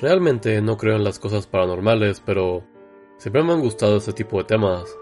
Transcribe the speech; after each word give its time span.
Realmente 0.00 0.62
no 0.62 0.78
creo 0.78 0.96
en 0.96 1.04
las 1.04 1.18
cosas 1.18 1.46
paranormales, 1.46 2.22
pero 2.24 2.64
siempre 3.18 3.42
me 3.42 3.52
han 3.52 3.60
gustado 3.60 3.98
este 3.98 4.14
tipo 4.14 4.38
de 4.38 4.44
temas. 4.44 4.96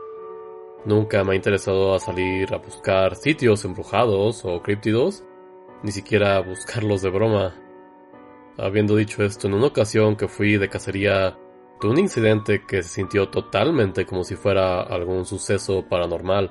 Nunca 0.85 1.23
me 1.23 1.33
ha 1.33 1.37
interesado 1.37 1.97
salir 2.01 2.53
a 2.53 2.59
buscar 2.59 3.15
sitios 3.15 3.65
embrujados 3.65 4.45
o 4.45 4.61
críptidos, 4.61 5.23
ni 5.85 5.93
siquiera 5.93 6.41
buscarlos 6.41 7.03
de 7.03 7.11
broma. 7.11 7.55
Habiendo 8.57 8.97
dicho 8.97 9.23
esto, 9.23 9.47
en 9.47 9.55
una 9.55 9.69
ocasión 9.69 10.17
que 10.17 10.27
fui 10.27 10.57
de 10.57 10.69
cacería, 10.69 11.39
tuve 11.81 11.93
un 11.93 11.99
incidente 12.01 12.65
que 12.67 12.83
se 12.83 12.89
sintió 12.89 13.29
totalmente 13.29 14.05
como 14.05 14.25
si 14.25 14.35
fuera 14.35 14.81
algún 14.83 15.25
suceso 15.25 15.85
paranormal. 15.89 16.51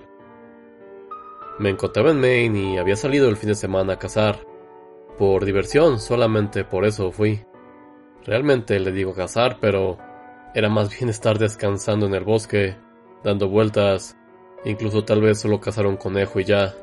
Me 1.60 1.70
encontraba 1.70 2.12
en 2.12 2.22
Maine 2.22 2.76
y 2.76 2.78
había 2.78 2.96
salido 2.96 3.28
el 3.28 3.36
fin 3.36 3.50
de 3.50 3.56
semana 3.56 3.94
a 3.94 4.00
cazar. 4.00 4.40
Por 5.18 5.44
diversión, 5.44 6.00
solamente 6.00 6.64
por 6.64 6.86
eso 6.86 7.12
fui. 7.12 7.44
Realmente 8.28 8.78
le 8.82 8.92
digo 8.92 9.14
cazar, 9.14 9.58
pero 9.62 9.98
era 10.54 10.68
más 10.68 10.90
bien 10.90 11.10
estar 11.10 11.40
descansando 11.40 12.08
en 12.08 12.14
el 12.14 12.26
bosque, 12.26 12.76
dando 13.24 13.48
vueltas, 13.48 14.18
incluso 14.66 15.06
tal 15.06 15.22
vez 15.22 15.40
solo 15.40 15.62
cazar 15.62 15.88
un 15.88 15.96
conejo 15.96 16.42
y 16.42 16.44
ya. 16.44 16.76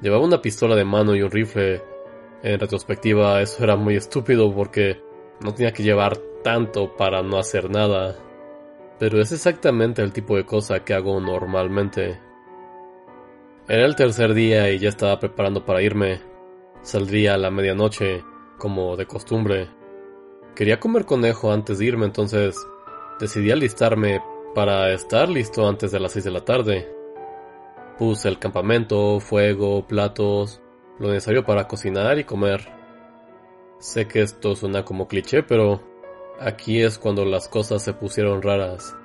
Llevaba 0.00 0.24
una 0.24 0.40
pistola 0.40 0.76
de 0.76 0.84
mano 0.84 1.16
y 1.16 1.22
un 1.22 1.30
rifle. 1.30 1.82
En 2.44 2.60
retrospectiva 2.60 3.42
eso 3.42 3.64
era 3.64 3.74
muy 3.74 3.96
estúpido 3.96 4.54
porque 4.54 5.02
no 5.40 5.52
tenía 5.52 5.72
que 5.72 5.82
llevar 5.82 6.18
tanto 6.44 6.94
para 6.96 7.20
no 7.22 7.38
hacer 7.38 7.68
nada. 7.68 8.14
Pero 9.00 9.20
es 9.20 9.32
exactamente 9.32 10.02
el 10.02 10.12
tipo 10.12 10.36
de 10.36 10.46
cosa 10.46 10.84
que 10.84 10.94
hago 10.94 11.20
normalmente. 11.20 12.20
Era 13.66 13.86
el 13.86 13.96
tercer 13.96 14.34
día 14.34 14.70
y 14.70 14.78
ya 14.78 14.90
estaba 14.90 15.18
preparando 15.18 15.64
para 15.64 15.82
irme. 15.82 16.20
Saldría 16.82 17.34
a 17.34 17.38
la 17.38 17.50
medianoche, 17.50 18.22
como 18.56 18.94
de 18.96 19.06
costumbre. 19.06 19.83
Quería 20.54 20.78
comer 20.78 21.04
conejo 21.04 21.50
antes 21.50 21.78
de 21.78 21.86
irme, 21.86 22.06
entonces 22.06 22.56
decidí 23.18 23.50
alistarme 23.50 24.22
para 24.54 24.92
estar 24.92 25.28
listo 25.28 25.68
antes 25.68 25.90
de 25.90 25.98
las 25.98 26.12
6 26.12 26.24
de 26.26 26.30
la 26.30 26.44
tarde. 26.44 26.94
Puse 27.98 28.28
el 28.28 28.38
campamento, 28.38 29.18
fuego, 29.18 29.84
platos, 29.86 30.60
lo 31.00 31.08
necesario 31.08 31.44
para 31.44 31.66
cocinar 31.66 32.20
y 32.20 32.24
comer. 32.24 32.68
Sé 33.78 34.06
que 34.06 34.22
esto 34.22 34.54
suena 34.54 34.84
como 34.84 35.08
cliché, 35.08 35.42
pero 35.42 35.82
aquí 36.38 36.80
es 36.82 36.98
cuando 36.98 37.24
las 37.24 37.48
cosas 37.48 37.82
se 37.82 37.92
pusieron 37.92 38.40
raras. 38.40 38.96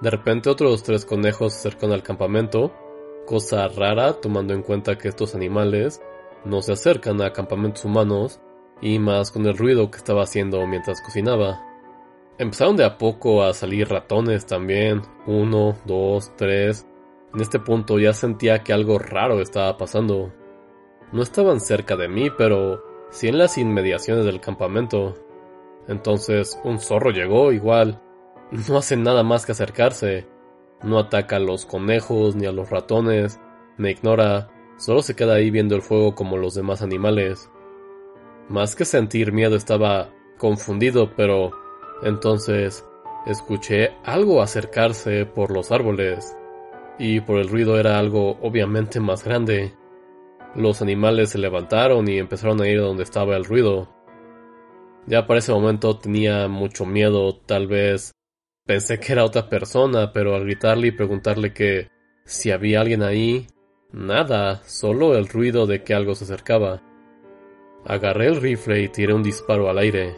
De 0.00 0.08
repente 0.08 0.48
otros 0.48 0.82
tres 0.82 1.04
conejos 1.04 1.52
se 1.52 1.68
acercan 1.68 1.92
al 1.92 2.02
campamento, 2.02 2.72
cosa 3.26 3.68
rara 3.68 4.14
tomando 4.14 4.54
en 4.54 4.62
cuenta 4.62 4.96
que 4.96 5.08
estos 5.08 5.34
animales 5.34 6.00
no 6.46 6.62
se 6.62 6.72
acercan 6.72 7.20
a 7.20 7.32
campamentos 7.32 7.84
humanos 7.84 8.40
y 8.82 8.98
más 8.98 9.30
con 9.30 9.46
el 9.46 9.56
ruido 9.56 9.90
que 9.90 9.96
estaba 9.96 10.24
haciendo 10.24 10.66
mientras 10.66 11.00
cocinaba. 11.00 11.64
Empezaron 12.36 12.76
de 12.76 12.84
a 12.84 12.98
poco 12.98 13.44
a 13.44 13.54
salir 13.54 13.88
ratones 13.88 14.44
también, 14.44 15.02
uno, 15.26 15.76
dos, 15.86 16.32
tres. 16.36 16.86
En 17.32 17.40
este 17.40 17.60
punto 17.60 17.98
ya 17.98 18.12
sentía 18.12 18.62
que 18.64 18.72
algo 18.72 18.98
raro 18.98 19.40
estaba 19.40 19.78
pasando. 19.78 20.32
No 21.12 21.22
estaban 21.22 21.60
cerca 21.60 21.96
de 21.96 22.08
mí, 22.08 22.30
pero 22.36 22.82
sí 23.10 23.28
en 23.28 23.38
las 23.38 23.56
inmediaciones 23.56 24.24
del 24.24 24.40
campamento. 24.40 25.14
Entonces 25.86 26.60
un 26.64 26.80
zorro 26.80 27.10
llegó 27.10 27.52
igual. 27.52 28.02
No 28.68 28.76
hace 28.78 28.96
nada 28.96 29.22
más 29.22 29.46
que 29.46 29.52
acercarse. 29.52 30.26
No 30.82 30.98
ataca 30.98 31.36
a 31.36 31.40
los 31.40 31.64
conejos 31.64 32.34
ni 32.34 32.46
a 32.46 32.52
los 32.52 32.68
ratones. 32.70 33.40
Me 33.76 33.92
ignora. 33.92 34.48
Solo 34.76 35.02
se 35.02 35.14
queda 35.14 35.34
ahí 35.34 35.50
viendo 35.50 35.76
el 35.76 35.82
fuego 35.82 36.14
como 36.14 36.36
los 36.36 36.54
demás 36.54 36.82
animales. 36.82 37.50
Más 38.48 38.74
que 38.74 38.84
sentir 38.84 39.32
miedo 39.32 39.56
estaba 39.56 40.10
confundido, 40.38 41.12
pero 41.16 41.52
entonces 42.02 42.84
escuché 43.26 43.92
algo 44.04 44.42
acercarse 44.42 45.26
por 45.26 45.50
los 45.52 45.70
árboles, 45.70 46.36
y 46.98 47.20
por 47.20 47.38
el 47.38 47.48
ruido 47.48 47.78
era 47.78 47.98
algo 47.98 48.38
obviamente 48.42 49.00
más 49.00 49.24
grande. 49.24 49.74
Los 50.54 50.82
animales 50.82 51.30
se 51.30 51.38
levantaron 51.38 52.08
y 52.08 52.18
empezaron 52.18 52.60
a 52.60 52.68
ir 52.68 52.80
donde 52.80 53.04
estaba 53.04 53.36
el 53.36 53.44
ruido. 53.44 53.88
Ya 55.06 55.26
para 55.26 55.38
ese 55.38 55.52
momento 55.52 55.98
tenía 55.98 56.46
mucho 56.48 56.84
miedo, 56.84 57.36
tal 57.36 57.66
vez 57.66 58.12
pensé 58.66 59.00
que 59.00 59.12
era 59.12 59.24
otra 59.24 59.48
persona, 59.48 60.12
pero 60.12 60.34
al 60.34 60.44
gritarle 60.44 60.88
y 60.88 60.92
preguntarle 60.92 61.52
que 61.52 61.88
si 62.24 62.50
había 62.50 62.80
alguien 62.80 63.02
ahí, 63.02 63.46
nada, 63.90 64.62
solo 64.64 65.16
el 65.16 65.28
ruido 65.28 65.66
de 65.66 65.82
que 65.82 65.94
algo 65.94 66.14
se 66.14 66.24
acercaba. 66.24 66.82
Agarré 67.84 68.28
el 68.28 68.40
rifle 68.40 68.80
y 68.80 68.88
tiré 68.88 69.12
un 69.12 69.24
disparo 69.24 69.68
al 69.68 69.78
aire. 69.78 70.14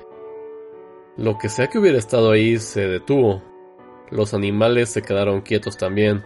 Lo 1.17 1.39
que 1.39 1.49
sea 1.49 1.69
que 1.69 1.79
hubiera 1.79 1.97
estado 1.97 2.31
ahí 2.31 2.59
se 2.59 2.87
detuvo. 2.87 3.43
Los 4.11 4.35
animales 4.35 4.91
se 4.91 5.01
quedaron 5.01 5.41
quietos 5.41 5.79
también. 5.79 6.25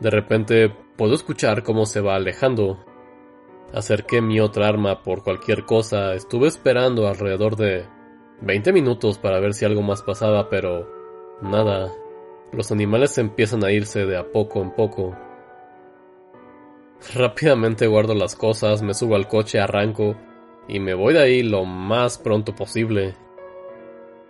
De 0.00 0.10
repente 0.10 0.70
puedo 0.96 1.14
escuchar 1.14 1.62
cómo 1.62 1.86
se 1.86 2.02
va 2.02 2.16
alejando. 2.16 2.84
Acerqué 3.72 4.20
mi 4.20 4.38
otra 4.38 4.68
arma 4.68 5.02
por 5.02 5.22
cualquier 5.22 5.64
cosa. 5.64 6.14
Estuve 6.14 6.48
esperando 6.48 7.08
alrededor 7.08 7.56
de 7.56 7.86
20 8.42 8.72
minutos 8.74 9.16
para 9.16 9.40
ver 9.40 9.54
si 9.54 9.64
algo 9.64 9.80
más 9.80 10.02
pasaba, 10.02 10.50
pero 10.50 10.90
nada. 11.40 11.90
Los 12.52 12.70
animales 12.70 13.16
empiezan 13.16 13.64
a 13.64 13.72
irse 13.72 14.04
de 14.04 14.18
a 14.18 14.30
poco 14.30 14.60
en 14.60 14.72
poco. 14.72 15.16
Rápidamente 17.14 17.86
guardo 17.86 18.14
las 18.14 18.36
cosas, 18.36 18.82
me 18.82 18.92
subo 18.92 19.14
al 19.14 19.26
coche, 19.26 19.58
arranco 19.58 20.16
y 20.70 20.78
me 20.78 20.94
voy 20.94 21.14
de 21.14 21.20
ahí 21.20 21.42
lo 21.42 21.64
más 21.64 22.18
pronto 22.18 22.54
posible. 22.54 23.16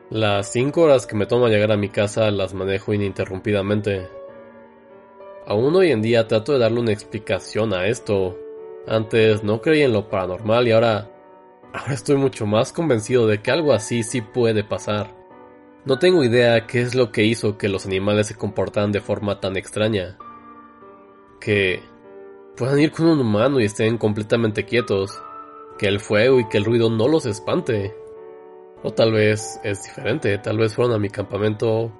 Las 0.09 0.51
cinco 0.51 0.83
horas 0.83 1.07
que 1.07 1.15
me 1.15 1.27
toma 1.27 1.49
llegar 1.49 1.71
a 1.71 1.77
mi 1.77 1.91
casa 1.91 2.31
las 2.31 2.55
manejo 2.55 2.95
ininterrumpidamente. 2.95 4.09
Aún 5.47 5.77
hoy 5.77 5.91
en 5.91 6.01
día 6.01 6.27
trato 6.27 6.55
de 6.55 6.59
darle 6.59 6.81
una 6.81 6.93
explicación 6.93 7.75
a 7.75 7.87
esto. 7.87 8.39
Antes 8.87 9.45
no 9.45 9.61
creía 9.61 9.85
en 9.85 9.93
lo 9.93 10.09
paranormal 10.09 10.67
y 10.67 10.73
ahora... 10.73 11.11
Ahora 11.73 11.95
estoy 11.95 12.17
mucho 12.17 12.47
más 12.47 12.73
convencido 12.73 13.29
de 13.29 13.43
que 13.43 13.53
algo 13.53 13.73
así 13.73 14.03
sí 14.03 14.23
puede 14.23 14.65
pasar. 14.65 15.15
No 15.85 16.01
tengo 16.01 16.25
idea 16.25 16.67
qué 16.67 16.81
es 16.81 16.97
lo 16.97 17.13
que 17.13 17.23
hizo 17.23 17.59
que 17.59 17.69
los 17.69 17.87
animales 17.87 18.27
se 18.27 18.35
comportaran 18.35 18.91
de 18.91 19.01
forma 19.01 19.41
tan 19.41 19.57
extraña. 19.57 20.19
Que 21.39 21.81
puedan 22.57 22.81
ir 22.81 22.91
con 22.91 23.07
un 23.07 23.21
humano 23.21 23.61
y 23.61 23.67
estén 23.67 23.99
completamente 23.99 24.65
quietos 24.65 25.23
que 25.81 25.89
el 25.89 25.99
fuego 25.99 26.39
y 26.39 26.45
que 26.47 26.59
el 26.59 26.67
ruido 26.67 26.91
no 26.91 27.09
los 27.09 27.25
espante. 27.25 27.97
O 28.83 28.93
tal 28.93 29.13
vez 29.13 29.59
es 29.65 29.83
diferente, 29.83 30.37
tal 30.37 30.59
vez 30.59 30.75
fueron 30.75 30.95
a 30.95 30.99
mi 30.99 31.09
campamento 31.09 31.91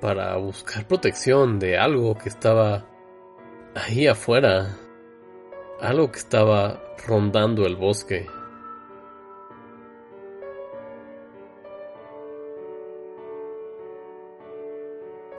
para 0.00 0.36
buscar 0.38 0.88
protección 0.88 1.60
de 1.60 1.78
algo 1.78 2.16
que 2.16 2.28
estaba 2.28 2.84
ahí 3.76 4.08
afuera, 4.08 4.76
algo 5.80 6.10
que 6.10 6.18
estaba 6.18 6.82
rondando 7.06 7.64
el 7.64 7.76
bosque. 7.76 8.26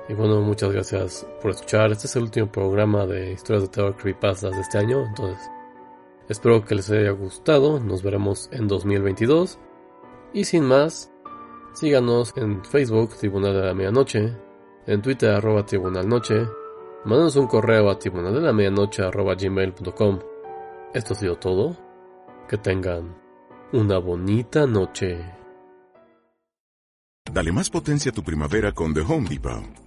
Y 0.07 0.13
bueno, 0.13 0.39
muchas 0.39 0.71
gracias 0.71 1.27
por 1.41 1.51
escuchar. 1.51 1.91
Este 1.91 2.07
es 2.07 2.15
el 2.15 2.23
último 2.23 2.49
programa 2.49 3.05
de 3.05 3.33
historias 3.33 3.63
de 3.63 3.69
terror 3.69 3.97
creepypastas 3.97 4.55
de 4.55 4.61
este 4.61 4.77
año, 4.77 5.05
entonces 5.05 5.37
Espero 6.29 6.65
que 6.65 6.75
les 6.75 6.89
haya 6.89 7.11
gustado, 7.11 7.79
nos 7.79 8.03
veremos 8.03 8.49
en 8.51 8.67
2022. 8.67 9.59
Y 10.33 10.43
sin 10.43 10.63
más, 10.65 11.11
síganos 11.73 12.33
en 12.35 12.63
Facebook 12.65 13.15
Tribunal 13.17 13.53
de 13.53 13.61
la 13.61 13.73
Medianoche, 13.73 14.35
en 14.85 15.01
Twitter 15.01 15.31
arroba 15.31 15.65
Tribunal 15.65 16.07
Noche, 16.07 16.47
mándanos 17.05 17.35
un 17.37 17.47
correo 17.47 17.89
a 17.89 17.97
tribunal 17.97 18.33
de 18.33 18.41
la 18.41 18.53
medianoche 18.53 19.03
arroba 19.03 19.35
gmail.com. 19.35 20.19
Esto 20.93 21.13
ha 21.13 21.17
sido 21.17 21.37
todo. 21.37 21.77
Que 22.49 22.57
tengan 22.57 23.15
una 23.73 23.97
bonita 23.97 24.65
noche. 24.65 25.19
Dale 27.31 27.51
más 27.51 27.69
potencia 27.69 28.11
a 28.11 28.13
tu 28.13 28.23
primavera 28.23 28.71
con 28.71 28.93
The 28.93 29.01
Home 29.01 29.27
Depot. 29.29 29.86